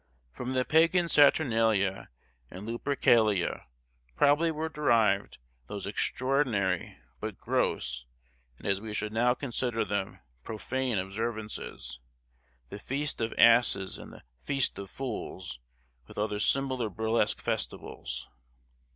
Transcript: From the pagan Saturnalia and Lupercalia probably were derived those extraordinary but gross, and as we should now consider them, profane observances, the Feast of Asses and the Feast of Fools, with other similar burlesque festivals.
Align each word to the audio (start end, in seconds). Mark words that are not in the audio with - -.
From 0.31 0.53
the 0.53 0.65
pagan 0.65 1.07
Saturnalia 1.07 2.09
and 2.49 2.65
Lupercalia 2.65 3.67
probably 4.15 4.49
were 4.49 4.67
derived 4.67 5.37
those 5.67 5.85
extraordinary 5.85 6.97
but 7.19 7.37
gross, 7.37 8.07
and 8.57 8.65
as 8.65 8.81
we 8.81 8.95
should 8.95 9.13
now 9.13 9.35
consider 9.35 9.85
them, 9.85 10.17
profane 10.43 10.97
observances, 10.97 11.99
the 12.69 12.79
Feast 12.79 13.21
of 13.21 13.31
Asses 13.37 13.99
and 13.99 14.11
the 14.11 14.23
Feast 14.41 14.79
of 14.79 14.89
Fools, 14.89 15.59
with 16.07 16.17
other 16.17 16.39
similar 16.39 16.89
burlesque 16.89 17.39
festivals. 17.39 18.27